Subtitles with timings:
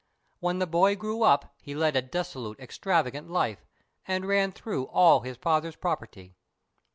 [0.39, 3.63] When the boy grew up he led a dissolute, extravagant life,
[4.07, 6.33] and ran through all his father's property.